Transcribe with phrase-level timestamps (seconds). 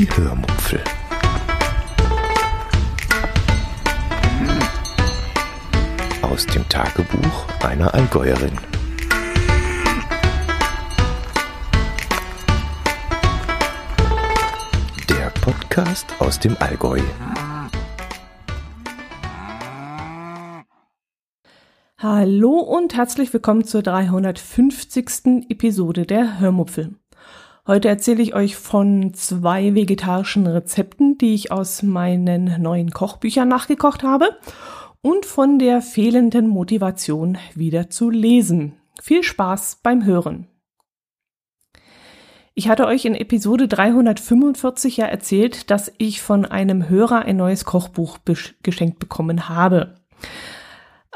[0.00, 0.82] Die Hörmupfel.
[6.22, 8.56] Aus dem Tagebuch einer Allgäuerin.
[15.10, 17.00] Der Podcast aus dem Allgäu.
[21.98, 25.50] Hallo und herzlich willkommen zur 350.
[25.50, 26.99] Episode der Hörmupfel.
[27.66, 34.02] Heute erzähle ich euch von zwei vegetarischen Rezepten, die ich aus meinen neuen Kochbüchern nachgekocht
[34.02, 34.36] habe
[35.02, 38.76] und von der fehlenden Motivation wieder zu lesen.
[39.02, 40.46] Viel Spaß beim Hören.
[42.54, 47.64] Ich hatte euch in Episode 345 ja erzählt, dass ich von einem Hörer ein neues
[47.64, 48.18] Kochbuch
[48.62, 49.94] geschenkt bekommen habe.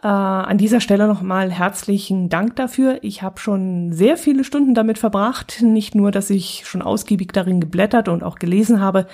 [0.05, 2.99] Äh, an dieser Stelle nochmal herzlichen Dank dafür.
[3.01, 5.63] Ich habe schon sehr viele Stunden damit verbracht.
[5.63, 9.07] Nicht nur, dass ich schon ausgiebig darin geblättert und auch gelesen habe,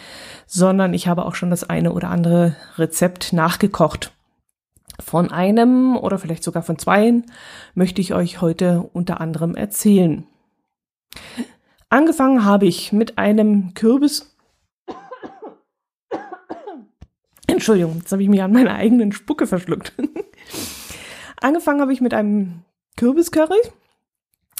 [0.48, 4.12] sondern ich habe auch schon das eine oder andere Rezept nachgekocht.
[4.98, 7.24] Von einem oder vielleicht sogar von zweien
[7.74, 10.26] möchte ich euch heute unter anderem erzählen.
[11.88, 14.36] Angefangen habe ich mit einem Kürbis.
[17.46, 19.92] Entschuldigung, jetzt habe ich mich an meiner eigenen Spucke verschluckt.
[21.40, 22.62] Angefangen habe ich mit einem
[22.96, 23.60] Kürbiscurry,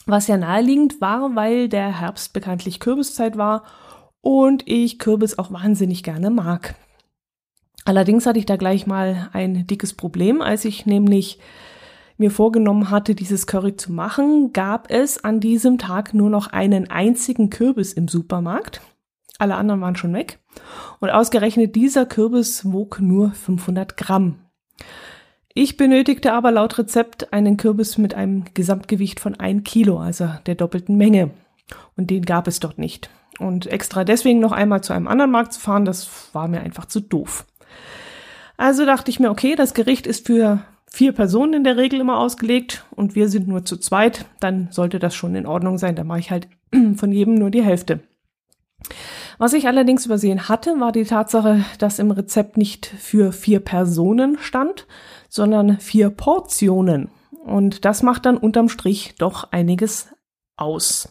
[0.07, 3.65] was ja naheliegend war, weil der Herbst bekanntlich Kürbiszeit war
[4.23, 6.75] und ich Kürbis auch wahnsinnig gerne mag.
[7.85, 11.39] Allerdings hatte ich da gleich mal ein dickes Problem, als ich nämlich
[12.19, 16.91] mir vorgenommen hatte, dieses Curry zu machen, gab es an diesem Tag nur noch einen
[16.91, 18.83] einzigen Kürbis im Supermarkt.
[19.39, 20.39] Alle anderen waren schon weg.
[21.01, 24.41] Und ausgerechnet dieser Kürbis wog nur 500 Gramm.
[25.63, 30.55] Ich benötigte aber laut Rezept einen Kürbis mit einem Gesamtgewicht von ein Kilo, also der
[30.55, 31.33] doppelten Menge.
[31.99, 33.11] Und den gab es dort nicht.
[33.39, 36.87] Und extra deswegen noch einmal zu einem anderen Markt zu fahren, das war mir einfach
[36.87, 37.45] zu doof.
[38.57, 40.61] Also dachte ich mir, okay, das Gericht ist für
[40.91, 44.99] vier Personen in der Regel immer ausgelegt und wir sind nur zu zweit, dann sollte
[44.99, 45.95] das schon in Ordnung sein.
[45.95, 46.49] Da mache ich halt
[46.97, 48.01] von jedem nur die Hälfte.
[49.37, 54.39] Was ich allerdings übersehen hatte, war die Tatsache, dass im Rezept nicht für vier Personen
[54.39, 54.87] stand,
[55.31, 57.09] sondern vier Portionen.
[57.31, 60.13] Und das macht dann unterm Strich doch einiges
[60.57, 61.09] aus.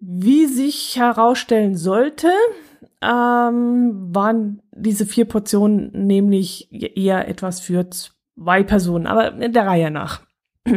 [0.00, 2.30] Wie sich herausstellen sollte,
[3.02, 10.22] ähm, waren diese vier Portionen nämlich eher etwas für zwei Personen, aber der Reihe nach.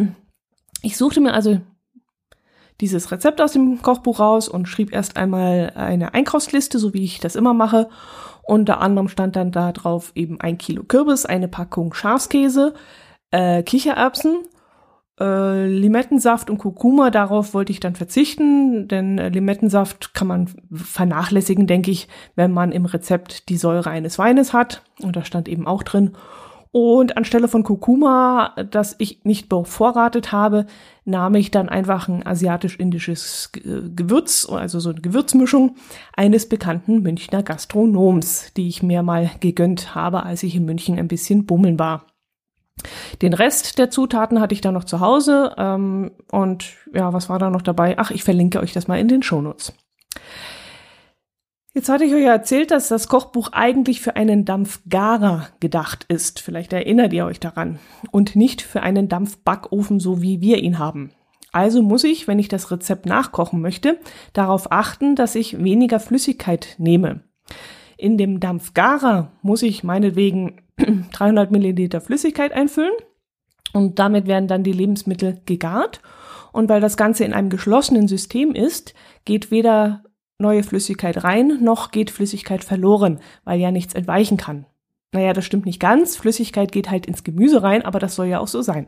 [0.84, 1.62] Ich suchte mir also
[2.80, 7.20] dieses Rezept aus dem Kochbuch raus und schrieb erst einmal eine Einkaufsliste, so wie ich
[7.20, 7.88] das immer mache,
[8.44, 12.74] unter anderem stand dann da drauf eben ein Kilo Kürbis, eine Packung Schafskäse,
[13.32, 14.44] äh, Kichererbsen,
[15.20, 17.12] äh, Limettensaft und Kurkuma.
[17.12, 22.72] Darauf wollte ich dann verzichten, denn äh, Limettensaft kann man vernachlässigen, denke ich, wenn man
[22.72, 24.84] im Rezept die Säure eines Weines hat.
[25.02, 26.18] Und da stand eben auch drin.
[26.74, 30.68] Und anstelle von Kurkuma, das ich nicht bevorratet habe,
[31.04, 35.76] nahm ich dann einfach ein asiatisch-indisches Gewürz, also so eine Gewürzmischung
[36.16, 41.10] eines bekannten Münchner Gastronoms, die ich mir mal gegönnt habe, als ich in München ein
[41.10, 42.06] bisschen bummeln war.
[43.22, 45.54] Den Rest der Zutaten hatte ich dann noch zu Hause.
[45.58, 47.98] Ähm, und ja, was war da noch dabei?
[47.98, 49.74] Ach, ich verlinke euch das mal in den Shownotes.
[51.74, 56.42] Jetzt hatte ich euch ja erzählt, dass das Kochbuch eigentlich für einen Dampfgarer gedacht ist.
[56.42, 57.80] Vielleicht erinnert ihr euch daran.
[58.12, 61.12] Und nicht für einen Dampfbackofen, so wie wir ihn haben.
[61.54, 64.00] Also muss ich, wenn ich das Rezept nachkochen möchte,
[64.34, 67.22] darauf achten, dass ich weniger Flüssigkeit nehme.
[67.98, 70.62] In dem Dampfgarer muss ich meinetwegen
[71.14, 72.94] 300 Milliliter Flüssigkeit einfüllen
[73.74, 76.02] und damit werden dann die Lebensmittel gegart.
[76.52, 78.94] Und weil das Ganze in einem geschlossenen System ist,
[79.24, 80.04] geht weder
[80.42, 84.66] neue Flüssigkeit rein, noch geht Flüssigkeit verloren, weil ja nichts entweichen kann.
[85.14, 86.16] Naja, das stimmt nicht ganz.
[86.16, 88.88] Flüssigkeit geht halt ins Gemüse rein, aber das soll ja auch so sein.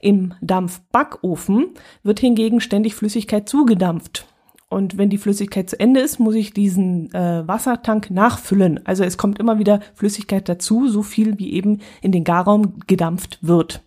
[0.00, 1.70] Im Dampfbackofen
[2.02, 4.26] wird hingegen ständig Flüssigkeit zugedampft.
[4.68, 8.80] Und wenn die Flüssigkeit zu Ende ist, muss ich diesen äh, Wassertank nachfüllen.
[8.86, 13.38] Also es kommt immer wieder Flüssigkeit dazu, so viel wie eben in den Garraum gedampft
[13.42, 13.82] wird.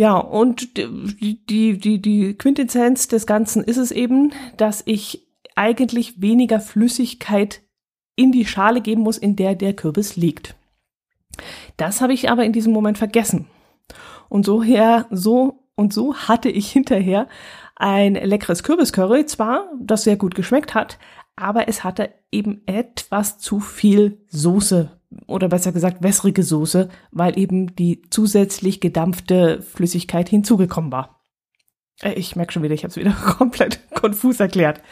[0.00, 6.58] Ja, und die, die, die, Quintessenz des Ganzen ist es eben, dass ich eigentlich weniger
[6.58, 7.60] Flüssigkeit
[8.16, 10.54] in die Schale geben muss, in der der Kürbis liegt.
[11.76, 13.48] Das habe ich aber in diesem Moment vergessen.
[14.30, 17.28] Und so her, so und so hatte ich hinterher
[17.76, 20.98] ein leckeres Kürbiscurry, zwar, das sehr gut geschmeckt hat,
[21.36, 27.74] aber es hatte eben etwas zu viel Soße oder besser gesagt wässrige Soße, weil eben
[27.74, 31.20] die zusätzlich gedampfte Flüssigkeit hinzugekommen war.
[32.02, 34.82] Äh, ich merke schon wieder, ich habe es wieder komplett konfus erklärt.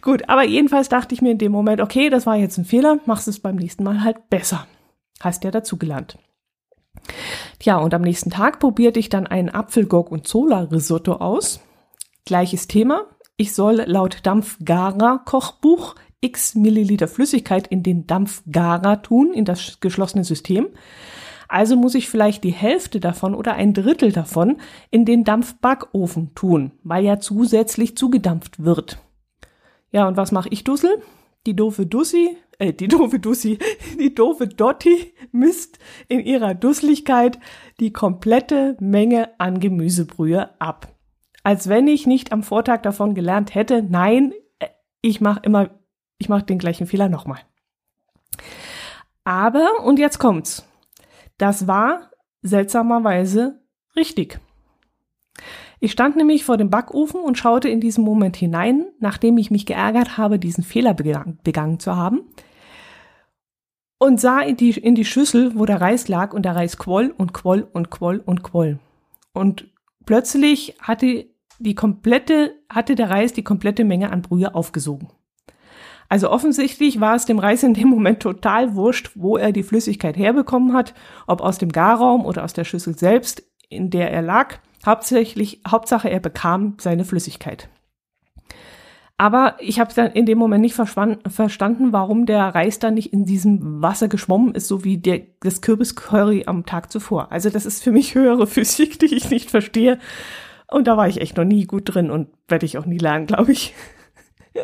[0.00, 2.98] Gut, aber jedenfalls dachte ich mir in dem Moment, okay, das war jetzt ein Fehler,
[3.06, 4.66] machst es beim nächsten Mal halt besser.
[5.20, 6.18] Hast ja dazugelernt.
[7.58, 11.60] Tja, und am nächsten Tag probierte ich dann ein Apfelgurk und Zola Risotto aus.
[12.24, 13.06] Gleiches Thema.
[13.36, 20.24] Ich soll laut Dampfgarer Kochbuch x Milliliter Flüssigkeit in den Dampfgarer tun, in das geschlossene
[20.24, 20.68] System.
[21.48, 24.56] Also muss ich vielleicht die Hälfte davon oder ein Drittel davon
[24.90, 28.98] in den Dampfbackofen tun, weil ja zusätzlich zugedampft wird.
[29.90, 31.02] Ja, und was mache ich, Dussel?
[31.44, 33.58] Die doofe Dussi, äh, die doofe Dussi,
[33.98, 35.78] die doofe Dotti misst
[36.08, 37.38] in ihrer Dusseligkeit
[37.80, 40.94] die komplette Menge an Gemüsebrühe ab.
[41.42, 44.68] Als wenn ich nicht am Vortag davon gelernt hätte, nein, äh,
[45.02, 45.70] ich mache immer,
[46.22, 47.40] ich mache den gleichen Fehler nochmal.
[49.24, 50.64] Aber, und jetzt kommt's.
[51.36, 52.10] Das war
[52.42, 53.60] seltsamerweise
[53.96, 54.38] richtig.
[55.80, 59.66] Ich stand nämlich vor dem Backofen und schaute in diesem Moment hinein, nachdem ich mich
[59.66, 62.20] geärgert habe, diesen Fehler begangen zu haben,
[63.98, 67.12] und sah in die, in die Schüssel, wo der Reis lag, und der Reis quoll
[67.16, 68.78] und quoll und quoll und quoll.
[69.32, 69.72] Und
[70.06, 71.26] plötzlich hatte
[71.58, 75.08] die komplette, hatte der Reis die komplette Menge an Brühe aufgesogen.
[76.12, 80.14] Also offensichtlich war es dem Reis in dem Moment total wurscht, wo er die Flüssigkeit
[80.14, 80.92] herbekommen hat,
[81.26, 84.56] ob aus dem Garraum oder aus der Schüssel selbst, in der er lag.
[84.84, 87.70] Hauptsächlich, Hauptsache er bekam seine Flüssigkeit.
[89.16, 93.24] Aber ich habe dann in dem Moment nicht verstanden, warum der Reis dann nicht in
[93.24, 97.32] diesem Wasser geschwommen ist, so wie der, das Kürbiscurry am Tag zuvor.
[97.32, 99.98] Also das ist für mich höhere Physik, die ich nicht verstehe.
[100.70, 103.24] Und da war ich echt noch nie gut drin und werde ich auch nie lernen,
[103.24, 103.72] glaube ich.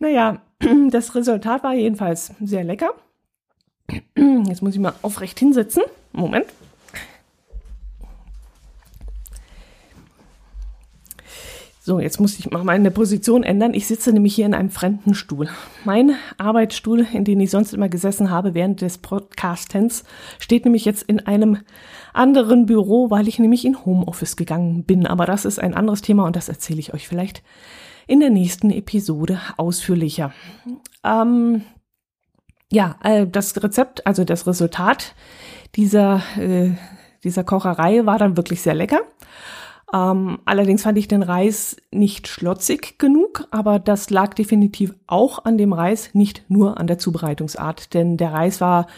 [0.00, 0.40] Naja,
[0.90, 2.94] das Resultat war jedenfalls sehr lecker.
[4.16, 5.82] Jetzt muss ich mal aufrecht hinsetzen.
[6.12, 6.46] Moment.
[11.82, 13.74] So, jetzt muss ich mal meine Position ändern.
[13.74, 15.48] Ich sitze nämlich hier in einem fremden Stuhl.
[15.84, 20.04] Mein Arbeitsstuhl, in dem ich sonst immer gesessen habe während des Podcastens,
[20.38, 21.58] steht nämlich jetzt in einem
[22.12, 25.06] anderen Büro, weil ich nämlich in Homeoffice gegangen bin.
[25.06, 27.42] Aber das ist ein anderes Thema und das erzähle ich euch vielleicht
[28.10, 30.32] in der nächsten Episode ausführlicher.
[31.04, 31.62] Ähm,
[32.72, 35.14] ja, äh, das Rezept, also das Resultat
[35.76, 36.72] dieser, äh,
[37.22, 39.02] dieser Kocherei war dann wirklich sehr lecker.
[39.92, 45.56] Ähm, allerdings fand ich den Reis nicht schlotzig genug, aber das lag definitiv auch an
[45.56, 48.88] dem Reis, nicht nur an der Zubereitungsart, denn der Reis war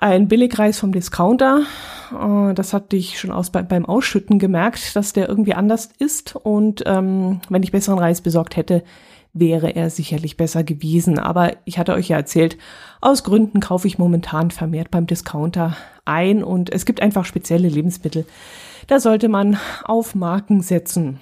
[0.00, 1.62] ein Billigreis vom Discounter.
[2.12, 6.36] Äh, das hatte ich schon aus, beim Ausschütten gemerkt, dass der irgendwie anders ist.
[6.36, 8.84] Und ähm, wenn ich besseren Reis besorgt hätte,
[9.32, 11.18] wäre er sicherlich besser gewesen.
[11.18, 12.56] Aber ich hatte euch ja erzählt,
[13.00, 18.24] aus Gründen kaufe ich momentan vermehrt beim Discounter ein und es gibt einfach spezielle Lebensmittel.
[18.86, 21.20] Da sollte man auf Marken setzen.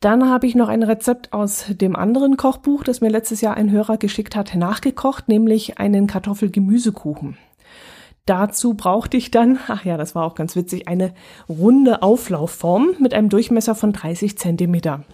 [0.00, 3.70] Dann habe ich noch ein Rezept aus dem anderen Kochbuch, das mir letztes Jahr ein
[3.70, 7.36] Hörer geschickt hat, nachgekocht, nämlich einen Kartoffelgemüsekuchen.
[8.24, 11.14] Dazu brauchte ich dann, ach ja, das war auch ganz witzig, eine
[11.48, 15.04] runde Auflaufform mit einem Durchmesser von 30 Zentimeter.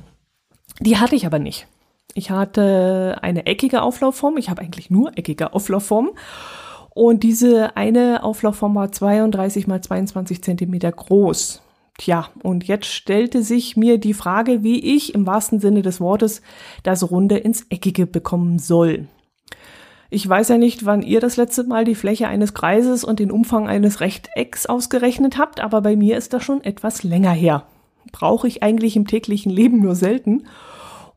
[0.81, 1.67] Die hatte ich aber nicht.
[2.15, 4.37] Ich hatte eine eckige Auflaufform.
[4.37, 6.11] Ich habe eigentlich nur eckige Auflaufformen.
[6.91, 11.64] Und diese eine Auflaufform war 32 mal 22 Zentimeter groß.
[11.99, 16.43] Tja, und jetzt stellte sich mir die Frage, wie ich im wahrsten Sinne des Wortes
[16.83, 19.07] das Runde ins Eckige bekommen soll.
[20.11, 23.31] Ich weiß ja nicht, wann ihr das letzte Mal die Fläche eines Kreises und den
[23.31, 27.67] Umfang eines Rechtecks ausgerechnet habt, aber bei mir ist das schon etwas länger her.
[28.13, 30.47] Brauche ich eigentlich im täglichen Leben nur selten.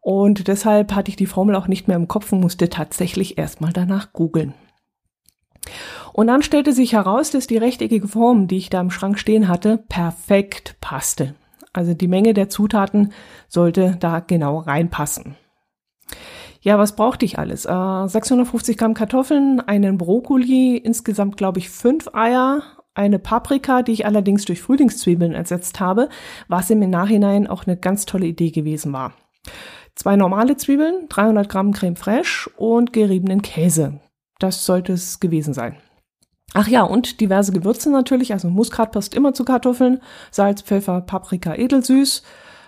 [0.01, 3.73] Und deshalb hatte ich die Formel auch nicht mehr im Kopf und musste tatsächlich erstmal
[3.73, 4.53] danach googeln.
[6.13, 9.47] Und dann stellte sich heraus, dass die rechteckige Form, die ich da im Schrank stehen
[9.47, 11.35] hatte, perfekt passte.
[11.73, 13.13] Also die Menge der Zutaten
[13.47, 15.35] sollte da genau reinpassen.
[16.61, 17.65] Ja, was brauchte ich alles?
[17.65, 22.63] Äh, 650 Gramm Kartoffeln, einen Brokkoli, insgesamt glaube ich fünf Eier,
[22.95, 26.09] eine Paprika, die ich allerdings durch Frühlingszwiebeln ersetzt habe,
[26.47, 29.13] was im Nachhinein auch eine ganz tolle Idee gewesen war.
[29.95, 33.99] Zwei normale Zwiebeln, 300 Gramm Creme fraiche und geriebenen Käse.
[34.39, 35.77] Das sollte es gewesen sein.
[36.53, 38.33] Ach ja, und diverse Gewürze natürlich.
[38.33, 39.99] Also Muskat passt immer zu Kartoffeln.
[40.31, 42.23] Salz, Pfeffer, Paprika, edelsüß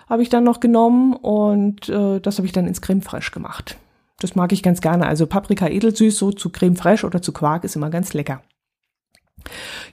[0.08, 3.78] habe ich dann noch genommen und äh, das habe ich dann ins Creme fraiche gemacht.
[4.18, 5.06] Das mag ich ganz gerne.
[5.06, 8.42] Also Paprika edelsüß so zu Creme fraiche oder zu Quark ist immer ganz lecker.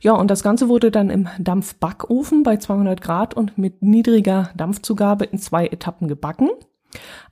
[0.02, 5.26] Ja, und das Ganze wurde dann im Dampfbackofen bei 200 Grad und mit niedriger Dampfzugabe
[5.26, 6.50] in zwei Etappen gebacken.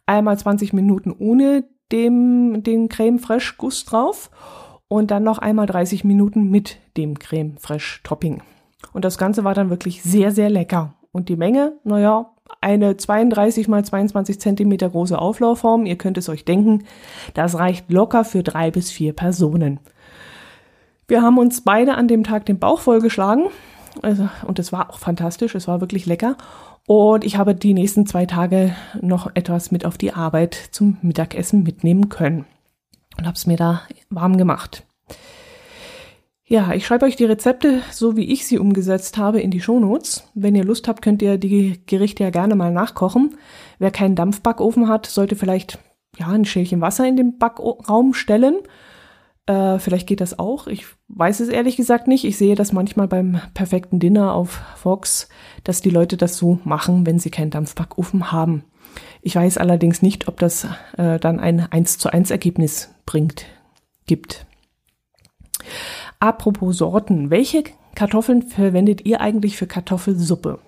[0.06, 4.32] Einmal 20 Minuten ohne dem, den Creme Fraiche Guss drauf
[4.88, 8.42] und dann noch einmal 30 Minuten mit dem Creme Fraiche Topping.
[8.94, 10.94] Und das Ganze war dann wirklich sehr, sehr lecker.
[11.12, 16.46] Und die Menge, naja, eine 32 mal 22 Zentimeter große Auflaufform, ihr könnt es euch
[16.46, 16.84] denken,
[17.34, 19.80] das reicht locker für drei bis vier Personen.
[21.08, 23.46] Wir haben uns beide an dem Tag den Bauch vollgeschlagen.
[24.02, 26.36] Also, und es war auch fantastisch, es war wirklich lecker.
[26.88, 31.64] Und ich habe die nächsten zwei Tage noch etwas mit auf die Arbeit zum Mittagessen
[31.64, 32.46] mitnehmen können.
[33.18, 34.86] Und habe es mir da warm gemacht.
[36.48, 40.30] Ja, ich schreibe euch die Rezepte, so wie ich sie umgesetzt habe, in die Shownotes.
[40.36, 43.36] Wenn ihr Lust habt, könnt ihr die Gerichte ja gerne mal nachkochen.
[43.80, 45.80] Wer keinen Dampfbackofen hat, sollte vielleicht
[46.20, 48.60] ja ein Schälchen Wasser in den Backraum stellen.
[49.48, 50.68] Äh, vielleicht geht das auch.
[50.68, 52.26] Ich weiß es ehrlich gesagt nicht.
[52.26, 55.30] Ich sehe das manchmal beim perfekten Dinner auf Fox,
[55.64, 58.64] dass die Leute das so machen, wenn sie keinen Dampfbackofen haben.
[59.22, 63.46] Ich weiß allerdings nicht, ob das äh, dann ein 1 zu 1 Ergebnis bringt,
[64.08, 64.46] gibt.
[66.20, 70.60] Apropos Sorten, welche Kartoffeln verwendet ihr eigentlich für Kartoffelsuppe?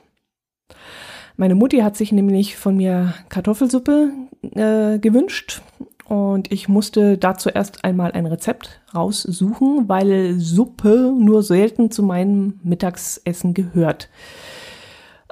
[1.36, 4.12] Meine Mutti hat sich nämlich von mir Kartoffelsuppe
[4.55, 5.62] äh, gewünscht
[6.08, 12.60] und ich musste dazu erst einmal ein Rezept raussuchen, weil Suppe nur selten zu meinem
[12.64, 14.10] Mittagsessen gehört.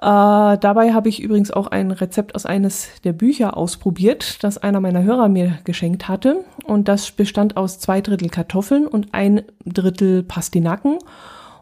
[0.01, 4.81] Äh, dabei habe ich übrigens auch ein Rezept aus eines der Bücher ausprobiert, das einer
[4.81, 6.43] meiner Hörer mir geschenkt hatte.
[6.65, 10.99] Und das bestand aus zwei Drittel Kartoffeln und ein Drittel Pastinaken.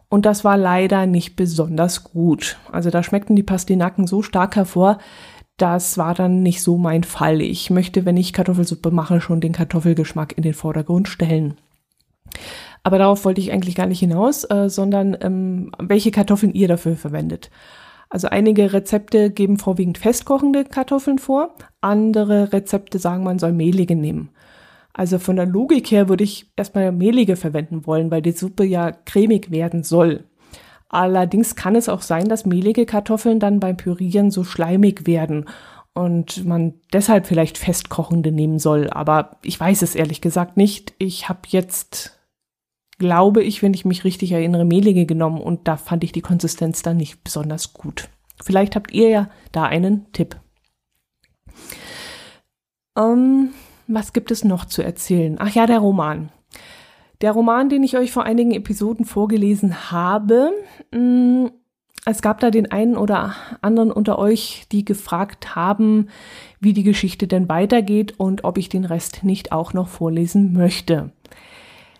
[0.08, 2.56] Und das war leider nicht besonders gut.
[2.70, 4.98] Also da schmeckten die Pastinaken so stark hervor,
[5.56, 7.40] das war dann nicht so mein Fall.
[7.40, 11.54] Ich möchte, wenn ich Kartoffelsuppe mache, schon den Kartoffelgeschmack in den Vordergrund stellen.
[12.82, 16.96] Aber darauf wollte ich eigentlich gar nicht hinaus, äh, sondern ähm, welche Kartoffeln ihr dafür
[16.96, 17.50] verwendet.
[18.10, 24.30] Also einige Rezepte geben vorwiegend festkochende Kartoffeln vor, andere Rezepte sagen, man soll mehlige nehmen.
[24.92, 28.92] Also von der Logik her würde ich erstmal mehlige verwenden wollen, weil die Suppe ja
[28.92, 30.24] cremig werden soll.
[30.88, 35.46] Allerdings kann es auch sein, dass mehlige Kartoffeln dann beim Pürieren so schleimig werden
[35.92, 38.90] und man deshalb vielleicht festkochende nehmen soll.
[38.90, 40.94] Aber ich weiß es ehrlich gesagt nicht.
[40.98, 42.18] Ich habe jetzt
[42.98, 46.82] glaube ich, wenn ich mich richtig erinnere, mehlige genommen und da fand ich die Konsistenz
[46.82, 48.08] dann nicht besonders gut.
[48.42, 50.36] Vielleicht habt ihr ja da einen Tipp.
[52.96, 53.50] Ähm,
[53.86, 55.36] was gibt es noch zu erzählen?
[55.38, 56.30] Ach ja, der Roman.
[57.20, 60.50] Der Roman, den ich euch vor einigen Episoden vorgelesen habe,
[60.92, 61.46] mm,
[62.06, 66.08] es gab da den einen oder anderen unter euch, die gefragt haben,
[66.60, 71.12] wie die Geschichte denn weitergeht und ob ich den Rest nicht auch noch vorlesen möchte.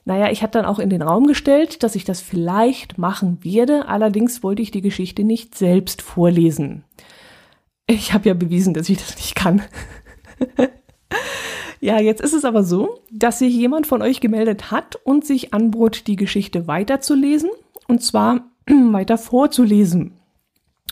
[0.04, 3.88] Naja, ich hatte dann auch in den Raum gestellt, dass ich das vielleicht machen werde,
[3.88, 6.84] allerdings wollte ich die Geschichte nicht selbst vorlesen.
[7.86, 9.62] Ich habe ja bewiesen, dass ich das nicht kann.
[11.84, 15.52] ja, jetzt ist es aber so, dass sich jemand von euch gemeldet hat und sich
[15.52, 17.50] anbot, die Geschichte weiterzulesen,
[17.88, 20.12] und zwar weiter vorzulesen.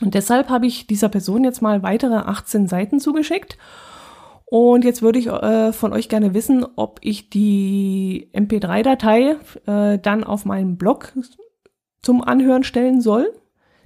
[0.01, 3.57] Und deshalb habe ich dieser Person jetzt mal weitere 18 Seiten zugeschickt
[4.45, 10.23] und jetzt würde ich äh, von euch gerne wissen, ob ich die MP3-Datei äh, dann
[10.23, 11.13] auf meinen Blog
[12.03, 13.33] zum Anhören stellen soll,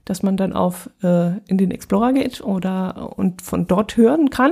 [0.03, 4.51] dass man dann auf äh, in den Explorer geht oder und von dort hören kann,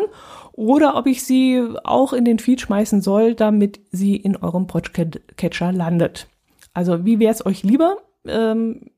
[0.55, 5.73] oder ob ich sie auch in den Feed schmeißen soll, damit sie in eurem Podcatcher
[5.73, 6.27] landet.
[6.73, 7.97] Also wie wäre es euch lieber?
[8.25, 8.89] Ähm,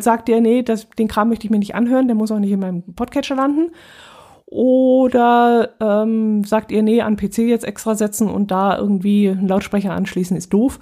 [0.00, 2.52] sagt ihr, nee, das, den Kram möchte ich mir nicht anhören, der muss auch nicht
[2.52, 3.72] in meinem Podcatcher landen.
[4.46, 9.92] Oder ähm, sagt ihr, nee, an PC jetzt extra setzen und da irgendwie einen Lautsprecher
[9.92, 10.80] anschließen ist doof.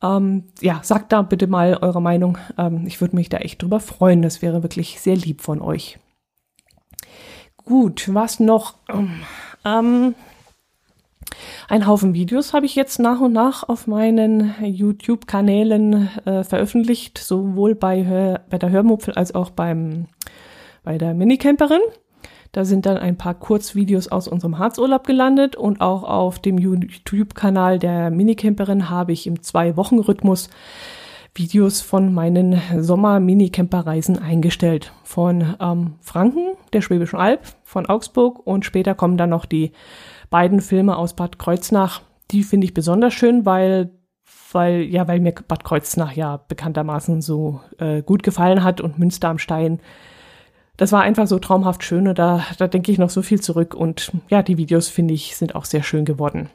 [0.00, 2.38] Ähm, ja, sagt da bitte mal eure Meinung.
[2.56, 4.22] Ähm, ich würde mich da echt drüber freuen.
[4.22, 5.98] Das wäre wirklich sehr lieb von euch.
[7.64, 8.74] Gut, was noch?
[9.64, 10.14] Ähm,
[11.68, 17.74] ein Haufen Videos habe ich jetzt nach und nach auf meinen YouTube-Kanälen äh, veröffentlicht, sowohl
[17.74, 20.06] bei, Hör bei der Hörmupfel als auch beim,
[20.82, 21.80] bei der Minicamperin.
[22.50, 27.78] Da sind dann ein paar Kurzvideos aus unserem Harzurlaub gelandet und auch auf dem YouTube-Kanal
[27.78, 30.50] der Minicamperin habe ich im Zwei-Wochen-Rhythmus
[31.34, 34.92] Videos von meinen Sommer-Minicamper-Reisen eingestellt.
[35.02, 39.72] Von ähm, Franken, der Schwäbischen Alb, von Augsburg und später kommen dann noch die
[40.30, 42.02] beiden Filme aus Bad Kreuznach.
[42.30, 43.90] Die finde ich besonders schön, weil
[44.54, 49.28] weil ja, weil mir Bad Kreuznach ja bekanntermaßen so äh, gut gefallen hat und Münster
[49.28, 49.80] am Stein
[50.76, 53.74] das war einfach so traumhaft schön und da, da denke ich noch so viel zurück
[53.74, 56.48] und ja, die Videos finde ich sind auch sehr schön geworden.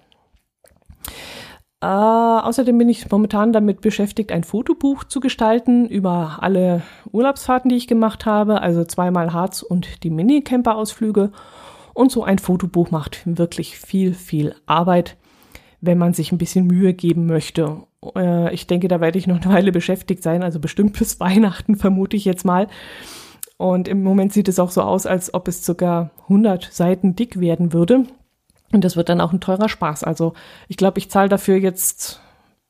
[1.79, 6.81] Äh, außerdem bin ich momentan damit beschäftigt, ein Fotobuch zu gestalten über alle
[7.11, 11.31] Urlaubsfahrten, die ich gemacht habe, also zweimal Harz und die Minicamper-Ausflüge.
[11.93, 15.17] Und so ein Fotobuch macht wirklich viel, viel Arbeit,
[15.79, 17.83] wenn man sich ein bisschen Mühe geben möchte.
[18.15, 21.75] Äh, ich denke, da werde ich noch eine Weile beschäftigt sein, also bestimmt bis Weihnachten
[21.75, 22.67] vermute ich jetzt mal.
[23.57, 27.39] Und im Moment sieht es auch so aus, als ob es sogar 100 Seiten dick
[27.39, 28.05] werden würde.
[28.71, 30.03] Und das wird dann auch ein teurer Spaß.
[30.03, 30.33] Also
[30.67, 32.21] ich glaube, ich zahle dafür jetzt,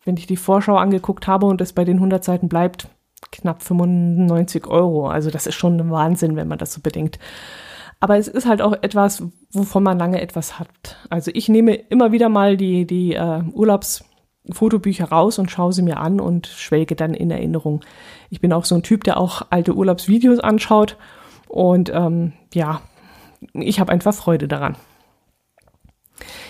[0.06, 2.88] wenn ich die Vorschau angeguckt habe und es bei den 100 Seiten bleibt,
[3.32, 5.10] knapp 95 Euro.
[5.10, 7.20] Also das ist schon ein Wahnsinn, wenn man das so bedenkt.
[8.00, 10.98] Aber es ist halt auch etwas, wovon man lange etwas hat.
[11.10, 15.98] Also ich nehme immer wieder mal die, die äh, Urlaubsfotobücher raus und schaue sie mir
[15.98, 17.82] an und schwelge dann in Erinnerung.
[18.30, 20.96] Ich bin auch so ein Typ, der auch alte Urlaubsvideos anschaut
[21.48, 22.82] und ähm, ja,
[23.54, 24.75] ich habe einfach Freude daran.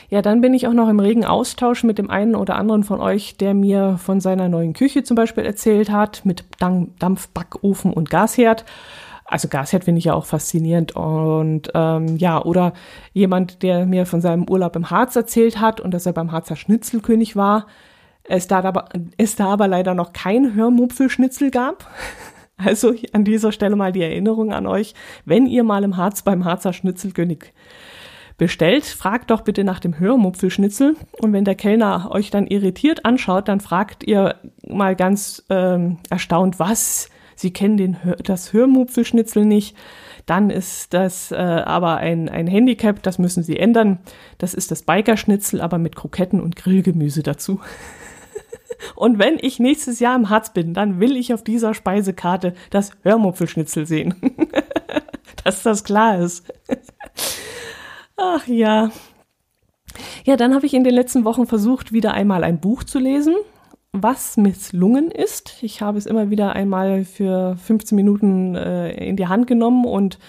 [0.09, 3.01] Ja, dann bin ich auch noch im regen Austausch mit dem einen oder anderen von
[3.01, 8.63] euch, der mir von seiner neuen Küche zum Beispiel erzählt hat, mit Dampfbackofen und Gasherd.
[9.25, 10.95] Also Gasherd finde ich ja auch faszinierend.
[10.95, 12.71] Und ähm, ja, oder
[13.11, 16.55] jemand, der mir von seinem Urlaub im Harz erzählt hat und dass er beim Harzer
[16.55, 17.67] Schnitzelkönig war.
[18.23, 18.87] Es da aber,
[19.17, 21.85] es da aber leider noch kein Hörmupfelschnitzel gab.
[22.59, 24.95] Also an dieser Stelle mal die Erinnerung an euch,
[25.25, 27.53] wenn ihr mal im Harz beim Harzer Schnitzelkönig
[28.37, 30.95] bestellt, fragt doch bitte nach dem Hörmupfelschnitzel.
[31.19, 34.35] Und wenn der Kellner euch dann irritiert anschaut, dann fragt ihr
[34.67, 37.09] mal ganz ähm, erstaunt, was?
[37.35, 39.75] Sie kennen den, das Hörmupfelschnitzel nicht.
[40.25, 43.99] Dann ist das äh, aber ein, ein Handicap, das müssen Sie ändern.
[44.37, 47.59] Das ist das Bikerschnitzel, aber mit Kroketten und Grillgemüse dazu.
[48.95, 52.91] Und wenn ich nächstes Jahr im Harz bin, dann will ich auf dieser Speisekarte das
[53.01, 54.13] Hörmupfelschnitzel sehen.
[55.43, 56.45] Dass das klar ist.
[58.17, 58.89] Ach ja.
[60.25, 63.35] Ja, dann habe ich in den letzten Wochen versucht, wieder einmal ein Buch zu lesen,
[63.91, 65.61] was misslungen ist.
[65.61, 70.19] Ich habe es immer wieder einmal für 15 Minuten äh, in die Hand genommen und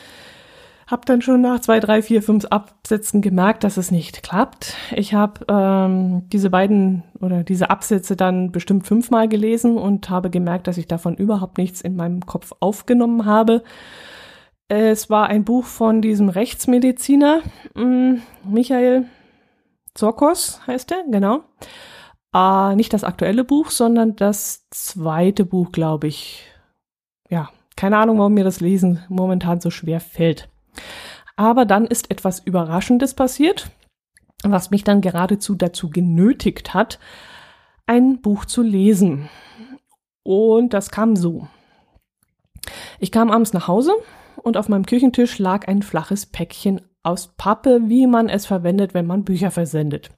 [0.86, 4.74] habe dann schon nach zwei, drei, vier, fünf Absätzen gemerkt, dass es nicht klappt.
[4.94, 10.66] Ich habe ähm, diese beiden oder diese Absätze dann bestimmt fünfmal gelesen und habe gemerkt,
[10.66, 13.62] dass ich davon überhaupt nichts in meinem Kopf aufgenommen habe.
[14.68, 17.40] Es war ein Buch von diesem Rechtsmediziner,
[17.74, 19.06] mm, Michael
[19.94, 21.44] Zorkos heißt er, genau.
[22.34, 26.44] Äh, nicht das aktuelle Buch, sondern das zweite Buch, glaube ich.
[27.30, 30.50] Ja, keine Ahnung, warum mir das Lesen momentan so schwer fällt.
[31.36, 33.70] Aber dann ist etwas Überraschendes passiert,
[34.44, 36.98] was mich dann geradezu dazu genötigt hat,
[37.86, 39.30] ein Buch zu lesen.
[40.24, 41.48] Und das kam so.
[42.98, 43.92] Ich kam abends nach Hause
[44.48, 49.06] und auf meinem Küchentisch lag ein flaches Päckchen aus Pappe, wie man es verwendet, wenn
[49.06, 50.10] man Bücher versendet.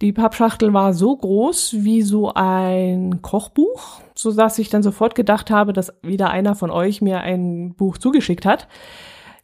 [0.00, 5.50] Die Pappschachtel war so groß wie so ein Kochbuch, so dass ich dann sofort gedacht
[5.50, 8.68] habe, dass wieder einer von euch mir ein Buch zugeschickt hat.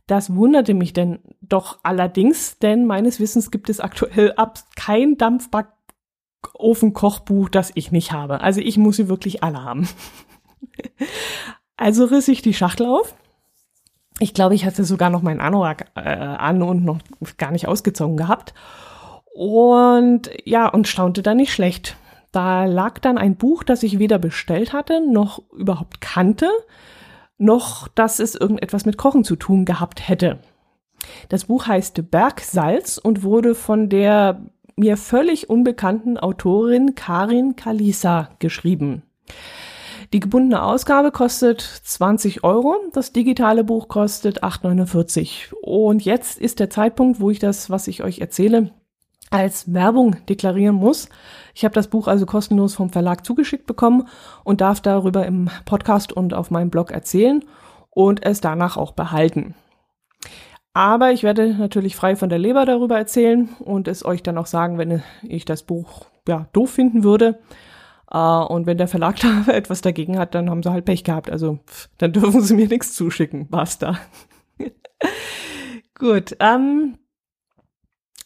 [0.06, 7.48] Das wunderte mich denn doch allerdings, denn meines Wissens gibt es aktuell ab kein Dampfbackofen-Kochbuch,
[7.48, 8.40] das ich nicht habe.
[8.40, 9.88] Also ich muss sie wirklich alle haben.
[11.78, 13.16] Also riss ich die Schachtel auf
[14.18, 16.98] ich glaube, ich hatte sogar noch meinen Anorak äh, an und noch
[17.38, 18.54] gar nicht ausgezogen gehabt.
[19.34, 21.96] Und ja, und staunte da nicht schlecht.
[22.30, 26.48] Da lag dann ein Buch, das ich weder bestellt hatte, noch überhaupt kannte,
[27.38, 30.38] noch dass es irgendetwas mit Kochen zu tun gehabt hätte.
[31.28, 34.42] Das Buch heißt Bergsalz und wurde von der
[34.76, 39.02] mir völlig unbekannten Autorin Karin Kalisa geschrieben.
[40.12, 45.54] Die gebundene Ausgabe kostet 20 Euro, das digitale Buch kostet 8,49.
[45.62, 48.72] Und jetzt ist der Zeitpunkt, wo ich das, was ich euch erzähle,
[49.30, 51.08] als Werbung deklarieren muss.
[51.54, 54.06] Ich habe das Buch also kostenlos vom Verlag zugeschickt bekommen
[54.44, 57.42] und darf darüber im Podcast und auf meinem Blog erzählen
[57.88, 59.54] und es danach auch behalten.
[60.74, 64.46] Aber ich werde natürlich frei von der Leber darüber erzählen und es euch dann auch
[64.46, 67.38] sagen, wenn ich das Buch ja doof finden würde.
[68.14, 71.30] Uh, und wenn der Verlag da etwas dagegen hat, dann haben sie halt Pech gehabt.
[71.30, 73.48] Also pff, dann dürfen sie mir nichts zuschicken.
[73.48, 73.98] Basta.
[75.98, 76.36] Gut.
[76.40, 76.98] Ähm,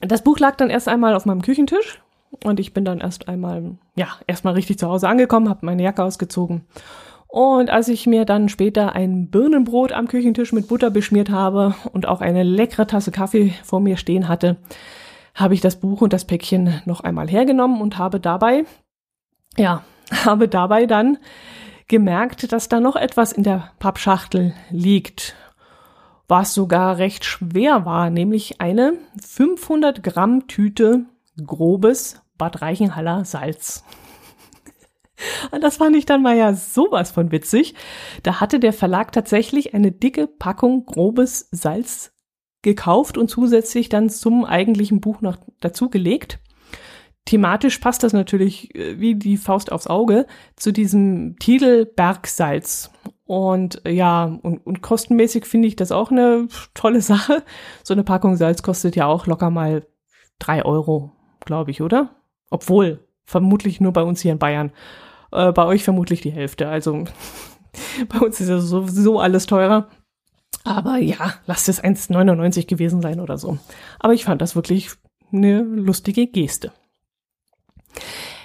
[0.01, 2.01] das Buch lag dann erst einmal auf meinem Küchentisch
[2.45, 6.03] und ich bin dann erst einmal, ja, erstmal richtig zu Hause angekommen, habe meine Jacke
[6.03, 6.67] ausgezogen.
[7.29, 12.07] Und als ich mir dann später ein Birnenbrot am Küchentisch mit Butter beschmiert habe und
[12.07, 14.57] auch eine leckere Tasse Kaffee vor mir stehen hatte,
[15.35, 18.65] habe ich das Buch und das Päckchen noch einmal hergenommen und habe dabei
[19.57, 19.85] ja,
[20.25, 21.19] habe dabei dann
[21.89, 25.37] gemerkt, dass da noch etwas in der Pappschachtel liegt,
[26.29, 31.07] was sogar recht schwer war, nämlich eine 500 Gramm Tüte
[31.45, 33.85] grobes Bad Reichenhaller Salz.
[35.51, 37.75] Und das fand ich dann mal ja sowas von witzig.
[38.23, 42.13] Da hatte der Verlag tatsächlich eine dicke Packung grobes Salz
[42.63, 46.41] gekauft und zusätzlich dann zum eigentlichen Buch noch dazugelegt
[47.27, 52.91] thematisch passt das natürlich äh, wie die Faust aufs Auge zu diesem Titel Bergsalz.
[53.27, 57.43] Und ja, und, und kostenmäßig finde ich das auch eine tolle Sache.
[57.83, 59.87] So eine Packung Salz kostet ja auch locker mal
[60.39, 61.13] drei Euro,
[61.45, 62.15] glaube ich, oder?
[62.49, 64.73] Obwohl, vermutlich nur bei uns hier in Bayern.
[65.33, 66.69] Äh, bei euch vermutlich die Hälfte.
[66.69, 67.05] Also
[68.09, 69.89] bei uns ist ja sowieso alles teurer.
[70.65, 73.59] Aber ja, lasst es 1,99 gewesen sein oder so.
[73.99, 74.91] Aber ich fand das wirklich
[75.33, 76.73] eine lustige Geste.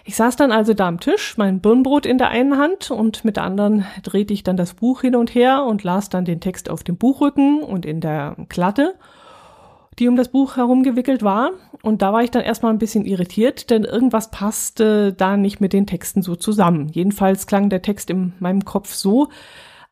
[0.04, 3.38] Ich saß dann also da am Tisch, mein Birnbrot in der einen Hand und mit
[3.38, 6.70] der anderen drehte ich dann das Buch hin und her und las dann den Text
[6.70, 8.96] auf dem Buchrücken und in der Klatte,
[10.00, 11.52] die um das Buch herumgewickelt war.
[11.84, 15.74] Und da war ich dann erstmal ein bisschen irritiert, denn irgendwas passte da nicht mit
[15.74, 16.90] den Texten so zusammen.
[16.90, 19.30] Jedenfalls klang der Text in meinem Kopf so,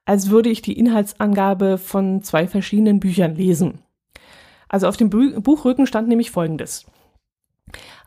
[0.06, 3.80] als würde ich die Inhaltsangabe von zwei verschiedenen Büchern lesen.
[4.68, 6.86] Also auf dem Buchrücken stand nämlich Folgendes.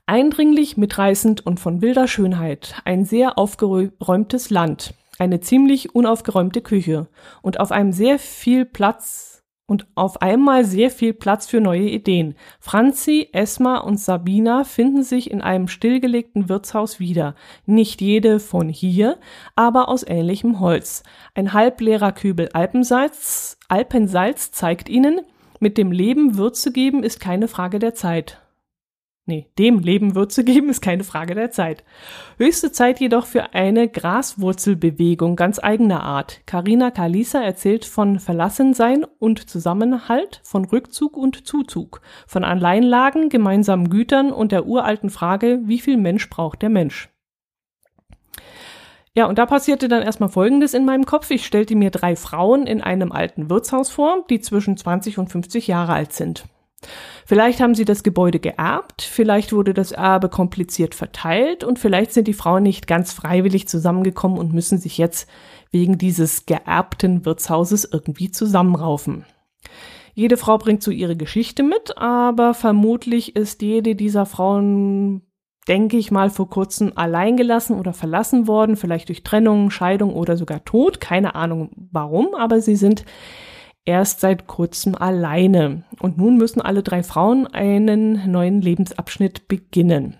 [0.07, 7.07] Eindringlich, mitreißend und von wilder Schönheit, ein sehr aufgeräumtes Land, eine ziemlich unaufgeräumte Küche
[7.41, 12.35] und auf einem sehr viel Platz und auf einmal sehr viel Platz für neue Ideen.
[12.59, 17.37] Franzi, Esma und Sabina finden sich in einem stillgelegten Wirtshaus wieder.
[17.65, 19.19] Nicht jede von hier,
[19.55, 21.05] aber aus ähnlichem Holz.
[21.35, 25.21] Ein halbleerer Kübel Alpensalz, Alpensalz zeigt ihnen,
[25.61, 28.41] mit dem Leben Würze geben ist keine Frage der Zeit.
[29.24, 31.85] Nee, dem Leben Würze geben ist keine Frage der Zeit.
[32.38, 36.40] Höchste Zeit jedoch für eine Graswurzelbewegung ganz eigener Art.
[36.44, 44.32] Karina Kalisa erzählt von Verlassensein und Zusammenhalt, von Rückzug und Zuzug, von Alleinlagen, gemeinsamen Gütern
[44.32, 47.08] und der uralten Frage, wie viel Mensch braucht der Mensch?
[49.14, 51.30] Ja, und da passierte dann erstmal Folgendes in meinem Kopf.
[51.30, 55.66] Ich stellte mir drei Frauen in einem alten Wirtshaus vor, die zwischen 20 und 50
[55.66, 56.46] Jahre alt sind.
[57.27, 62.29] Vielleicht haben sie das Gebäude geerbt, vielleicht wurde das Erbe kompliziert verteilt und vielleicht sind
[62.29, 65.29] die Frauen nicht ganz freiwillig zusammengekommen und müssen sich jetzt
[65.71, 69.25] wegen dieses geerbten Wirtshauses irgendwie zusammenraufen.
[70.14, 75.23] Jede Frau bringt so ihre Geschichte mit, aber vermutlich ist jede dieser Frauen,
[75.68, 80.64] denke ich mal, vor kurzem alleingelassen oder verlassen worden, vielleicht durch Trennung, Scheidung oder sogar
[80.64, 81.01] Tod.
[81.01, 83.07] Keine Ahnung warum, aber sie sind
[83.85, 85.85] erst seit kurzem alleine.
[86.01, 90.16] Und nun müssen alle drei Frauen einen neuen Lebensabschnitt beginnen.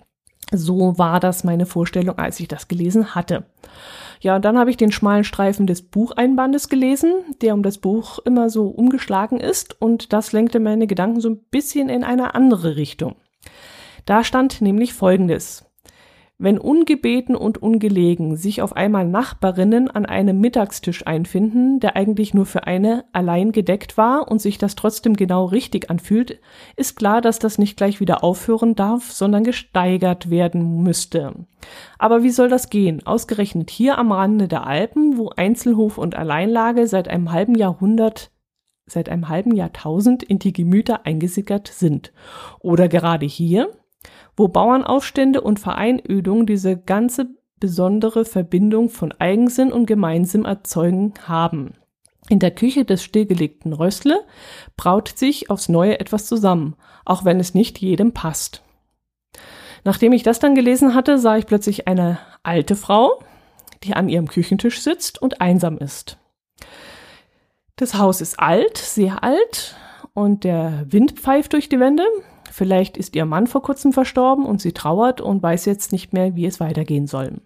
[0.53, 3.46] So war das meine Vorstellung, als ich das gelesen hatte.
[4.20, 8.18] Ja, und dann habe ich den schmalen Streifen des Bucheinbandes gelesen, der um das Buch
[8.20, 12.77] immer so umgeschlagen ist, und das lenkte meine Gedanken so ein bisschen in eine andere
[12.77, 13.16] Richtung.
[14.05, 15.64] Da stand nämlich Folgendes.
[16.42, 22.46] Wenn ungebeten und ungelegen sich auf einmal Nachbarinnen an einem Mittagstisch einfinden, der eigentlich nur
[22.46, 26.40] für eine allein gedeckt war und sich das trotzdem genau richtig anfühlt,
[26.74, 31.33] ist klar, dass das nicht gleich wieder aufhören darf, sondern gesteigert werden müsste.
[31.96, 33.07] Aber wie soll das gehen?
[33.07, 38.33] Ausgerechnet hier am Rande der Alpen, wo Einzelhof und Alleinlage seit einem halben Jahrhundert
[38.87, 42.12] seit einem halben Jahrtausend in die Gemüter eingesickert sind.
[42.59, 43.70] Oder gerade hier,
[44.37, 47.29] wo Bauernaufstände und Vereinödung diese ganze
[47.61, 51.75] besondere Verbindung von Eigensinn und Gemeinsinn erzeugen haben.
[52.29, 54.21] In der Küche des stillgelegten Rössle
[54.77, 58.62] braut sich aufs Neue etwas zusammen, auch wenn es nicht jedem passt.
[59.85, 63.21] Nachdem ich das dann gelesen hatte, sah ich plötzlich eine alte Frau,
[63.83, 66.18] die an ihrem Küchentisch sitzt und einsam ist.
[67.77, 69.77] Das Haus ist alt, sehr alt,
[70.14, 72.05] und der Wind pfeift durch die Wände.
[72.52, 76.36] Vielleicht ist ihr Mann vor kurzem verstorben und sie trauert und weiß jetzt nicht mehr,
[76.36, 77.40] wie es weitergehen soll.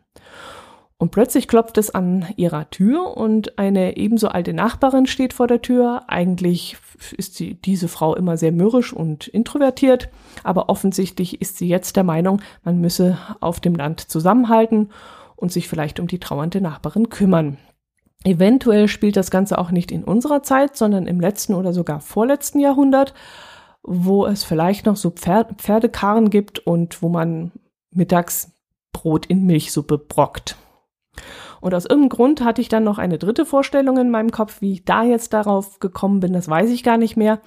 [0.98, 5.62] Und plötzlich klopft es an ihrer Tür und eine ebenso alte Nachbarin steht vor der
[5.62, 6.04] Tür.
[6.08, 6.76] Eigentlich
[7.16, 10.08] ist sie, diese Frau immer sehr mürrisch und introvertiert,
[10.42, 14.90] aber offensichtlich ist sie jetzt der Meinung, man müsse auf dem Land zusammenhalten
[15.36, 17.58] und sich vielleicht um die trauernde Nachbarin kümmern.
[18.24, 22.58] Eventuell spielt das Ganze auch nicht in unserer Zeit, sondern im letzten oder sogar vorletzten
[22.58, 23.14] Jahrhundert
[23.86, 27.52] wo es vielleicht noch so Pferd Pferdekarren gibt und wo man
[27.90, 28.52] mittags
[28.92, 30.56] Brot in Milchsuppe brockt.
[31.60, 34.72] Und aus irgendeinem Grund hatte ich dann noch eine dritte Vorstellung in meinem Kopf, wie
[34.72, 37.40] ich da jetzt darauf gekommen bin, das weiß ich gar nicht mehr.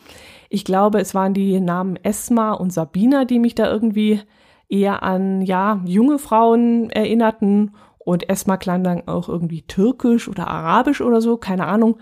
[0.49, 4.21] Ich glaube, es waren die Namen Esma und Sabina, die mich da irgendwie
[4.67, 7.75] eher an, ja, junge Frauen erinnerten.
[7.99, 11.99] Und Esma klang dann auch irgendwie türkisch oder arabisch oder so, keine Ahnung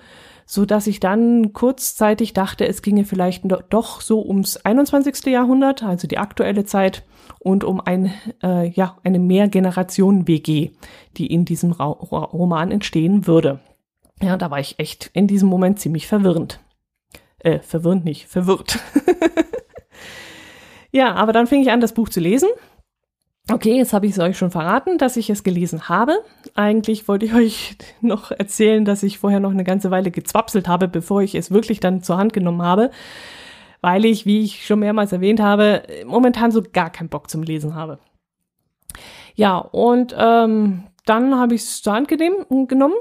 [0.50, 5.26] so dass ich dann kurzzeitig dachte, es ginge vielleicht doch so ums 21.
[5.26, 7.04] Jahrhundert, also die aktuelle Zeit,
[7.40, 10.72] und um ein, äh, ja, eine Mehrgenerationen-WG,
[11.18, 13.60] die in diesem Ra Roman entstehen würde.
[14.22, 16.62] Ja, da war ich echt in diesem Moment ziemlich verwirrend.
[17.40, 18.80] Äh, verwirrend nicht, verwirrt.
[20.92, 22.50] ja, aber dann fing ich an, das Buch zu lesen.
[23.50, 26.18] Okay, jetzt habe ich es euch schon verraten, dass ich es gelesen habe.
[26.54, 30.88] Eigentlich wollte ich euch noch erzählen, dass ich vorher noch eine ganze Weile gezwapselt habe,
[30.90, 32.92] bevor ich es wirklich dann zur Hand genommen habe,
[33.80, 37.74] weil ich, wie ich schon mehrmals erwähnt habe, momentan so gar keinen Bock zum Lesen
[37.74, 38.00] habe.
[39.36, 42.96] Ja, und ähm, dann habe ich es zur Hand genommen,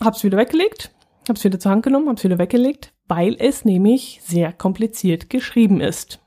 [0.00, 0.90] habe es wieder weggelegt,
[1.28, 5.30] habe es wieder zur Hand genommen, habe es wieder weggelegt, weil es nämlich sehr kompliziert
[5.30, 6.20] geschrieben ist.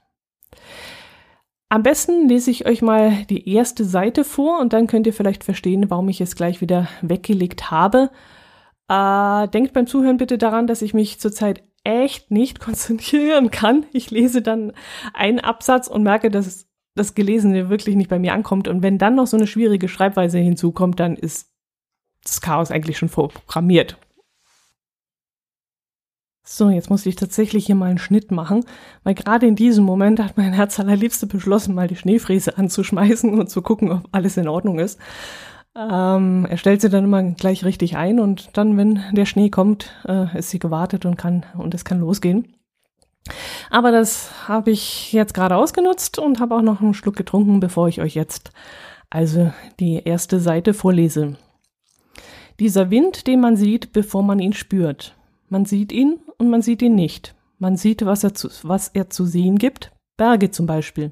[1.72, 5.44] Am besten lese ich euch mal die erste Seite vor und dann könnt ihr vielleicht
[5.44, 8.10] verstehen, warum ich es gleich wieder weggelegt habe.
[8.88, 13.86] Äh, denkt beim Zuhören bitte daran, dass ich mich zurzeit echt nicht konzentrieren kann.
[13.94, 14.74] Ich lese dann
[15.14, 18.68] einen Absatz und merke, dass das Gelesene wirklich nicht bei mir ankommt.
[18.68, 21.52] Und wenn dann noch so eine schwierige Schreibweise hinzukommt, dann ist
[22.24, 23.98] das Chaos eigentlich schon vorprogrammiert.
[26.52, 28.66] So, jetzt muss ich tatsächlich hier mal einen Schnitt machen,
[29.04, 33.52] weil gerade in diesem Moment hat mein Herz allerliebste beschlossen, mal die Schneefräse anzuschmeißen und
[33.52, 35.00] zu gucken, ob alles in Ordnung ist.
[35.76, 39.94] Ähm, er stellt sie dann immer gleich richtig ein und dann, wenn der Schnee kommt,
[40.08, 42.56] äh, ist sie gewartet und kann und es kann losgehen.
[43.70, 47.90] Aber das habe ich jetzt gerade ausgenutzt und habe auch noch einen Schluck getrunken, bevor
[47.90, 48.54] ich euch jetzt
[49.12, 51.38] also die erste Seite vorlese.
[52.60, 55.16] Dieser Wind, den man sieht, bevor man ihn spürt.
[55.48, 57.36] Man sieht ihn und man sieht ihn nicht.
[57.60, 61.12] Man sieht, was er zu, was er zu sehen gibt, Berge zum Beispiel.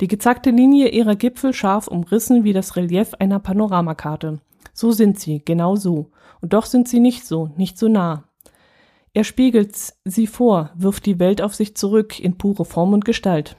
[0.00, 4.40] Die gezackte Linie ihrer Gipfel scharf umrissen wie das Relief einer Panoramakarte.
[4.72, 6.10] So sind sie, genau so.
[6.40, 8.24] Und doch sind sie nicht so, nicht so nah.
[9.14, 13.56] Er spiegelt sie vor, wirft die Welt auf sich zurück in pure Form und Gestalt.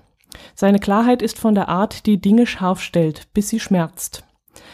[0.53, 4.23] Seine Klarheit ist von der Art, die Dinge scharf stellt, bis sie schmerzt.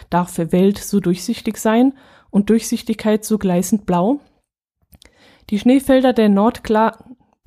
[0.09, 1.93] Darf Welt so durchsichtig sein
[2.29, 4.19] und Durchsichtigkeit so gleißend blau?
[5.49, 6.97] Die Schneefelder der, Nordkla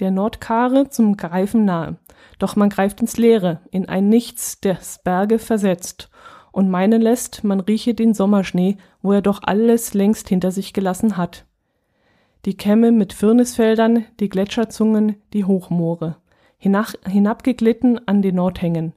[0.00, 1.96] der Nordkare zum Greifen nahe.
[2.38, 6.10] Doch man greift ins Leere, in ein Nichts, das Berge versetzt
[6.56, 11.18] und meinen lässt, man rieche den Sommerschnee, wo er doch alles längst hinter sich gelassen
[11.18, 11.44] hat.
[12.46, 16.16] Die Kämme mit Firnisfeldern, die Gletscherzungen, die Hochmoore.
[16.56, 18.94] Hinach, hinabgeglitten an den Nordhängen.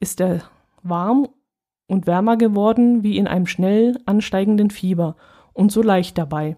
[0.00, 0.40] Ist er
[0.82, 1.28] warm
[1.86, 5.16] und wärmer geworden wie in einem schnell ansteigenden Fieber
[5.52, 6.56] und so leicht dabei.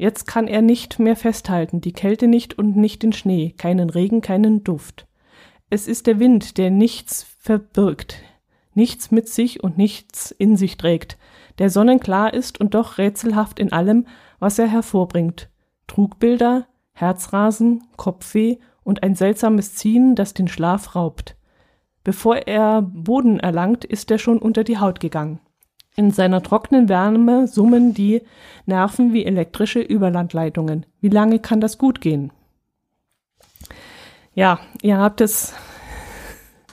[0.00, 4.22] Jetzt kann er nicht mehr festhalten, die Kälte nicht und nicht den Schnee, keinen Regen,
[4.22, 5.06] keinen Duft.
[5.68, 8.22] Es ist der Wind, der nichts verbirgt,
[8.72, 11.18] nichts mit sich und nichts in sich trägt,
[11.58, 14.06] der sonnenklar ist und doch rätselhaft in allem,
[14.38, 15.50] was er hervorbringt.
[15.86, 21.36] Trugbilder, Herzrasen, Kopfweh und ein seltsames Ziehen, das den Schlaf raubt.
[22.04, 25.40] Bevor er Boden erlangt, ist er schon unter die Haut gegangen.
[25.96, 28.22] In seiner trockenen Wärme summen die
[28.66, 30.86] Nerven wie elektrische Überlandleitungen.
[31.00, 32.32] Wie lange kann das gut gehen?
[34.34, 35.52] Ja, ihr habt es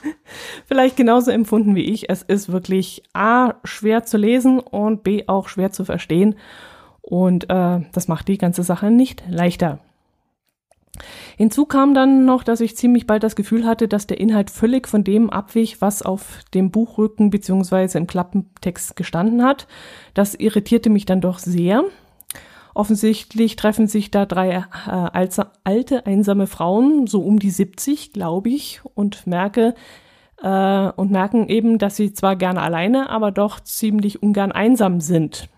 [0.66, 2.08] vielleicht genauso empfunden wie ich.
[2.08, 6.36] Es ist wirklich A schwer zu lesen und B auch schwer zu verstehen.
[7.02, 9.80] Und äh, das macht die ganze Sache nicht leichter.
[11.36, 14.88] Hinzu kam dann noch, dass ich ziemlich bald das Gefühl hatte, dass der Inhalt völlig
[14.88, 19.66] von dem abwich, was auf dem Buchrücken beziehungsweise im Klappentext gestanden hat.
[20.14, 21.84] Das irritierte mich dann doch sehr.
[22.74, 28.80] Offensichtlich treffen sich da drei äh, alte, einsame Frauen, so um die 70, glaube ich,
[28.94, 29.74] und merke,
[30.42, 35.48] äh, und merken eben, dass sie zwar gerne alleine, aber doch ziemlich ungern einsam sind.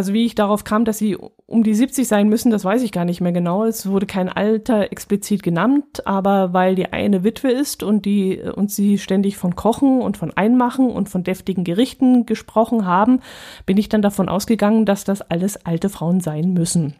[0.00, 2.90] Also wie ich darauf kam, dass sie um die 70 sein müssen, das weiß ich
[2.90, 3.66] gar nicht mehr genau.
[3.66, 8.70] Es wurde kein Alter explizit genannt, aber weil die eine Witwe ist und die und
[8.70, 13.20] sie ständig von Kochen und von Einmachen und von deftigen Gerichten gesprochen haben,
[13.66, 16.94] bin ich dann davon ausgegangen, dass das alles alte Frauen sein müssen.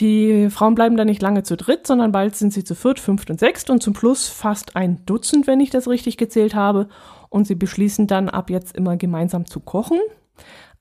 [0.00, 3.30] Die Frauen bleiben da nicht lange zu dritt, sondern bald sind sie zu viert, fünft
[3.30, 6.88] und sechst und zum Plus fast ein Dutzend, wenn ich das richtig gezählt habe.
[7.30, 9.98] Und sie beschließen dann ab jetzt immer gemeinsam zu kochen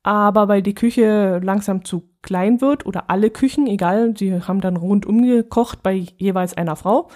[0.04, 4.78] aber weil die Küche langsam zu klein wird oder alle Küchen, egal, die haben dann
[4.78, 7.10] rundum gekocht bei jeweils einer Frau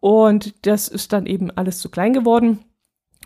[0.00, 2.60] und das ist dann eben alles zu klein geworden.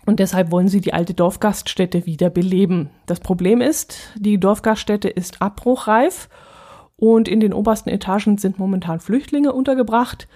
[0.05, 2.91] Und deshalb wollen sie die alte Dorfgaststätte wieder beleben.
[3.07, 6.29] Das Problem ist, die Dorfgaststätte ist abbruchreif
[6.95, 10.27] und in den obersten Etagen sind momentan Flüchtlinge untergebracht.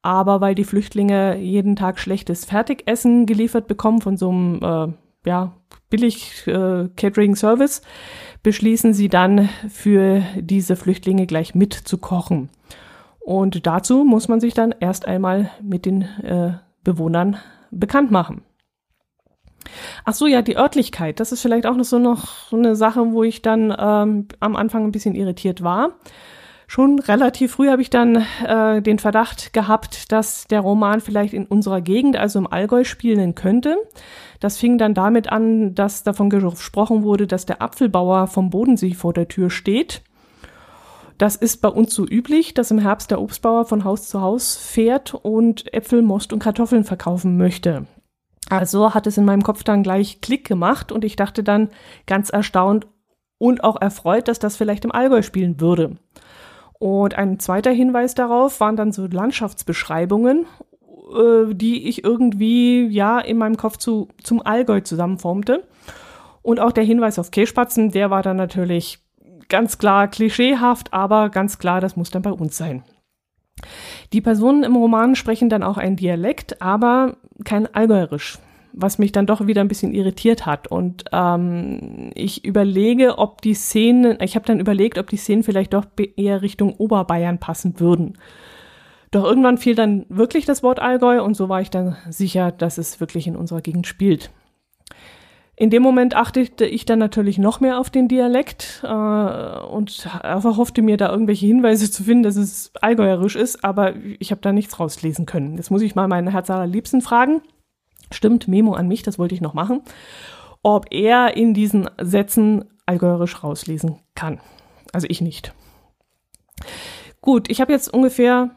[0.00, 5.57] Aber weil die Flüchtlinge jeden Tag schlechtes Fertigessen geliefert bekommen von so einem äh, ja,
[5.90, 7.82] billig äh, Catering Service,
[8.42, 12.50] beschließen sie dann für diese Flüchtlinge gleich mit zu kochen.
[13.20, 17.36] Und dazu muss man sich dann erst einmal mit den äh, Bewohnern
[17.70, 18.42] bekannt machen.
[20.04, 23.22] Ach so, ja, die Örtlichkeit, das ist vielleicht auch noch so noch eine Sache, wo
[23.22, 25.92] ich dann ähm, am Anfang ein bisschen irritiert war.
[26.70, 31.46] Schon relativ früh habe ich dann äh, den Verdacht gehabt, dass der Roman vielleicht in
[31.46, 33.78] unserer Gegend, also im Allgäu, spielen könnte.
[34.38, 39.14] Das fing dann damit an, dass davon gesprochen wurde, dass der Apfelbauer vom Bodensee vor
[39.14, 40.02] der Tür steht.
[41.16, 44.54] Das ist bei uns so üblich, dass im Herbst der Obstbauer von Haus zu Haus
[44.54, 47.86] fährt und Äpfel, Most und Kartoffeln verkaufen möchte.
[48.50, 51.70] Also hat es in meinem Kopf dann gleich Klick gemacht und ich dachte dann
[52.06, 52.86] ganz erstaunt
[53.38, 55.96] und auch erfreut, dass das vielleicht im Allgäu spielen würde.
[56.78, 60.46] Und ein zweiter Hinweis darauf waren dann so Landschaftsbeschreibungen,
[61.12, 65.64] äh, die ich irgendwie ja in meinem Kopf zu, zum Allgäu zusammenformte.
[66.42, 69.00] Und auch der Hinweis auf Käsespatzen, der war dann natürlich
[69.48, 72.84] ganz klar klischeehaft, aber ganz klar, das muss dann bei uns sein.
[74.12, 78.38] Die Personen im Roman sprechen dann auch ein Dialekt, aber kein Allgäuerisch
[78.80, 80.68] was mich dann doch wieder ein bisschen irritiert hat.
[80.68, 85.74] Und ähm, ich überlege, ob die Szenen, ich habe dann überlegt, ob die Szenen vielleicht
[85.74, 85.84] doch
[86.16, 88.18] eher Richtung Oberbayern passen würden.
[89.10, 92.78] Doch irgendwann fiel dann wirklich das Wort Allgäu und so war ich dann sicher, dass
[92.78, 94.30] es wirklich in unserer Gegend spielt.
[95.56, 100.82] In dem Moment achtete ich dann natürlich noch mehr auf den Dialekt äh, und hoffte
[100.82, 104.78] mir da irgendwelche Hinweise zu finden, dass es allgäuerisch ist, aber ich habe da nichts
[104.78, 105.56] rauslesen können.
[105.56, 107.40] Jetzt muss ich mal meinen Herz allerliebsten fragen.
[108.10, 109.82] Stimmt, Memo an mich, das wollte ich noch machen,
[110.62, 114.40] ob er in diesen Sätzen allgäuerisch rauslesen kann.
[114.92, 115.52] Also ich nicht.
[117.20, 118.50] Gut, ich habe jetzt ungefähr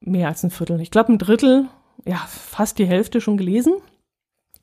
[0.00, 1.68] mehr als ein Viertel, ich glaube ein Drittel,
[2.06, 3.74] ja, fast die Hälfte schon gelesen.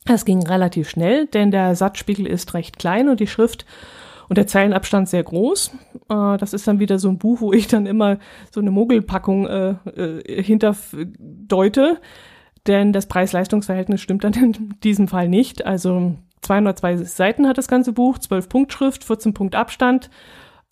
[0.05, 3.65] Das ging relativ schnell, denn der Satzspiegel ist recht klein und die Schrift
[4.29, 5.71] und der Zeilenabstand sehr groß.
[6.09, 8.17] Äh, das ist dann wieder so ein Buch, wo ich dann immer
[8.51, 11.99] so eine Mogelpackung äh, äh, hinterdeute
[12.67, 15.65] denn das Preis-Leistungs-Verhältnis stimmt dann in diesem Fall nicht.
[15.65, 20.09] Also 202 Seiten hat das ganze Buch, 12 Punkt Schrift, 14 Punkt Abstand,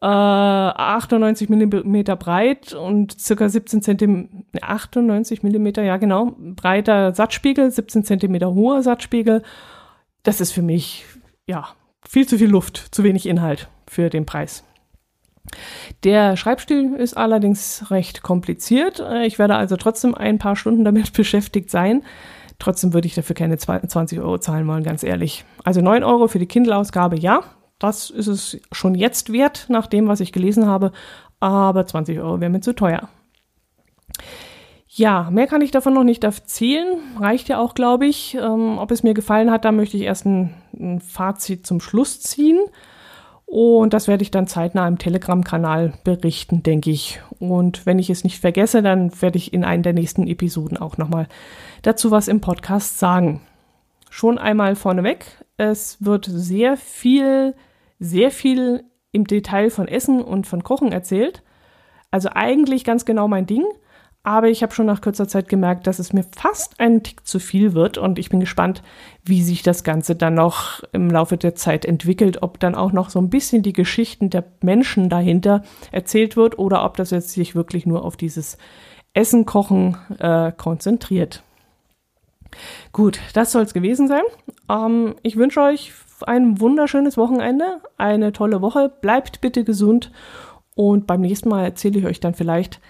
[0.01, 4.29] äh, 98 Millimeter breit und circa 17 Zentimeter,
[4.61, 9.41] 98 Millimeter, ja genau, breiter Satzspiegel, 17 Zentimeter hoher Satzspiegel.
[10.23, 11.05] Das ist für mich,
[11.47, 11.69] ja,
[12.07, 14.63] viel zu viel Luft, zu wenig Inhalt für den Preis.
[16.03, 18.99] Der Schreibstil ist allerdings recht kompliziert.
[18.99, 22.03] Äh, ich werde also trotzdem ein paar Stunden damit beschäftigt sein.
[22.59, 25.43] Trotzdem würde ich dafür keine 20 Euro zahlen wollen, ganz ehrlich.
[25.63, 27.41] Also 9 Euro für die Kindle-Ausgabe, ja,
[27.79, 30.91] das ist es schon jetzt wert, nach dem, was ich gelesen habe.
[31.41, 33.09] Aber 20 Euro wäre mir zu teuer.
[34.87, 36.87] Ja, mehr kann ich davon noch nicht erzählen.
[37.19, 38.35] Reicht ja auch, glaube ich.
[38.35, 42.21] Ähm, ob es mir gefallen hat, da möchte ich erst ein, ein Fazit zum Schluss
[42.21, 42.59] ziehen.
[43.55, 47.21] Und das werde ich dann zeitnah im Telegram-Kanal berichten, denke ich.
[47.39, 50.97] Und wenn ich es nicht vergesse, dann werde ich in einer der nächsten Episoden auch
[50.97, 51.29] nochmal
[51.81, 53.39] dazu was im Podcast sagen.
[54.09, 57.55] Schon einmal vorneweg, es wird sehr viel,
[57.97, 61.41] sehr viel im Detail von Essen und von Kochen erzählt.
[62.11, 63.63] Also eigentlich ganz genau mein Ding.
[64.25, 67.37] Aber ich habe schon nach kurzer Zeit gemerkt, dass es mir fast einen Tick zu
[67.37, 68.81] viel wird und ich bin gespannt,
[69.23, 73.11] wie sich das Ganze dann noch im Laufe der Zeit entwickelt, ob dann auch noch
[73.11, 77.53] so ein bisschen die Geschichten der Menschen dahinter erzählt wird oder ob das jetzt sich
[77.53, 78.57] wirklich nur auf dieses
[79.13, 81.43] Essen kochen äh, konzentriert.
[82.93, 84.23] Gut, das soll es gewesen sein.
[84.67, 85.91] Ähm, ich wünsche euch
[86.25, 88.91] ein wunderschönes Wochenende, eine tolle Woche.
[89.01, 90.11] Bleibt bitte gesund
[90.73, 92.81] und beim nächsten Mal erzähle ich euch dann vielleicht,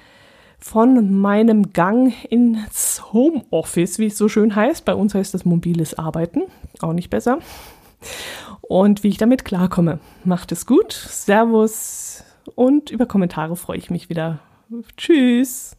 [0.59, 4.85] von meinem Gang ins Homeoffice, wie es so schön heißt.
[4.85, 6.43] Bei uns heißt das mobiles Arbeiten,
[6.81, 7.39] auch nicht besser.
[8.61, 9.99] Und wie ich damit klarkomme.
[10.23, 12.23] Macht es gut, Servus
[12.55, 14.39] und über Kommentare freue ich mich wieder.
[14.97, 15.75] Tschüss.